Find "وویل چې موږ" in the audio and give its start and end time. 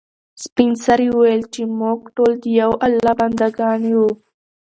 1.11-1.99